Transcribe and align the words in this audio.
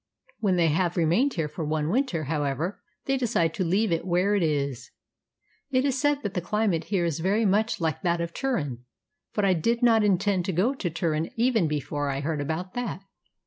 When 0.39 0.55
they 0.55 0.69
have 0.69 0.97
remained 0.97 1.35
here 1.35 1.47
for 1.47 1.63
one 1.63 1.91
winter, 1.91 2.23
however, 2.23 2.81
they 3.05 3.17
decide 3.17 3.53
to 3.53 3.63
leave 3.63 3.91
it 3.91 4.03
where 4.03 4.33
it 4.33 4.41
is. 4.41 4.89
It 5.69 5.85
is 5.85 6.01
said 6.01 6.23
that 6.23 6.33
the 6.33 6.41
climate 6.41 6.85
here 6.85 7.05
is 7.05 7.19
very 7.19 7.45
much 7.45 7.79
like 7.79 8.01
that 8.01 8.19
of 8.19 8.33
Turin. 8.33 8.83
But 9.35 9.45
I 9.45 9.53
did 9.53 9.83
not 9.83 10.03
intend 10.03 10.45
to 10.45 10.53
go 10.53 10.73
to 10.73 10.89
Turin 10.89 11.29
even 11.35 11.67
before 11.67 12.09
I 12.09 12.21
heard 12.21 12.41
about 12.41 12.73
that. 12.73 13.03